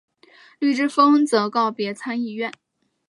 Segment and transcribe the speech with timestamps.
[0.57, 2.51] 绿之风则告别参议院。